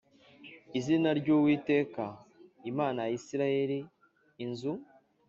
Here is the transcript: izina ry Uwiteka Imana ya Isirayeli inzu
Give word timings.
izina 0.77 1.09
ry 1.19 1.27
Uwiteka 1.35 2.03
Imana 2.71 2.99
ya 3.07 3.13
Isirayeli 3.19 3.79
inzu 4.43 4.71